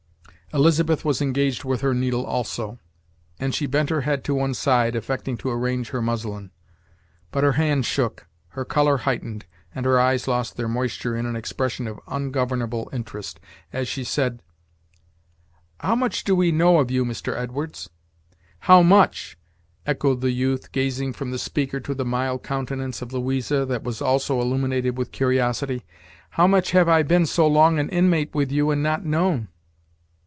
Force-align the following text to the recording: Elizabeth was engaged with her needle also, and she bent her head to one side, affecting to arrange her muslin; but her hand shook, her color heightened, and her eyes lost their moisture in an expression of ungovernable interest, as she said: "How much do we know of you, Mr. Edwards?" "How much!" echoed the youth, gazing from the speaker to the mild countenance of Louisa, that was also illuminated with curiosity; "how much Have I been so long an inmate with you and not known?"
Elizabeth 0.53 1.05
was 1.05 1.21
engaged 1.21 1.63
with 1.63 1.79
her 1.79 1.93
needle 1.93 2.25
also, 2.25 2.77
and 3.39 3.55
she 3.55 3.65
bent 3.65 3.89
her 3.89 4.01
head 4.01 4.21
to 4.21 4.35
one 4.35 4.53
side, 4.53 4.97
affecting 4.97 5.37
to 5.37 5.49
arrange 5.49 5.91
her 5.91 6.01
muslin; 6.01 6.51
but 7.31 7.41
her 7.41 7.53
hand 7.53 7.85
shook, 7.85 8.27
her 8.49 8.65
color 8.65 8.97
heightened, 8.97 9.45
and 9.73 9.85
her 9.85 9.97
eyes 9.97 10.27
lost 10.27 10.57
their 10.57 10.67
moisture 10.67 11.15
in 11.15 11.25
an 11.25 11.37
expression 11.37 11.87
of 11.87 12.01
ungovernable 12.05 12.89
interest, 12.91 13.39
as 13.71 13.87
she 13.87 14.03
said: 14.03 14.41
"How 15.79 15.95
much 15.95 16.25
do 16.25 16.35
we 16.35 16.51
know 16.51 16.79
of 16.79 16.91
you, 16.91 17.05
Mr. 17.05 17.33
Edwards?" 17.33 17.89
"How 18.59 18.81
much!" 18.83 19.37
echoed 19.85 20.19
the 20.19 20.31
youth, 20.31 20.73
gazing 20.73 21.13
from 21.13 21.31
the 21.31 21.39
speaker 21.39 21.79
to 21.79 21.93
the 21.95 22.03
mild 22.03 22.43
countenance 22.43 23.01
of 23.01 23.13
Louisa, 23.13 23.65
that 23.67 23.83
was 23.83 24.01
also 24.01 24.41
illuminated 24.41 24.97
with 24.97 25.13
curiosity; 25.13 25.85
"how 26.31 26.45
much 26.45 26.71
Have 26.71 26.89
I 26.89 27.03
been 27.03 27.25
so 27.25 27.47
long 27.47 27.79
an 27.79 27.87
inmate 27.87 28.35
with 28.35 28.51
you 28.51 28.69
and 28.69 28.83
not 28.83 29.05
known?" 29.05 29.47